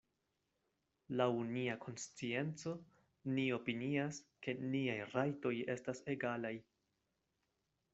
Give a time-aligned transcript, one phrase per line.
[1.19, 2.75] Laŭ nia konscienco,
[3.37, 6.57] ni opinias, ke niaj rajtoj estas egalaj.